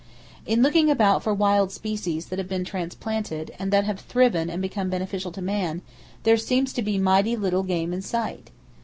In 0.47 0.63
looking 0.63 0.89
about 0.89 1.21
for 1.21 1.31
wild 1.31 1.71
species 1.71 2.25
that 2.29 2.39
have 2.39 2.47
been 2.47 2.65
transplanted, 2.65 3.51
and 3.59 3.71
that 3.71 3.83
have 3.83 3.99
thriven 3.99 4.49
and 4.49 4.59
become 4.59 4.89
beneficial 4.89 5.31
to 5.33 5.43
man, 5.43 5.83
there 6.23 6.37
seems 6.37 6.73
to 6.73 6.81
be 6.81 6.97
mighty 6.97 7.35
little 7.35 7.61
game 7.61 7.93
in 7.93 8.01
sight! 8.01 8.49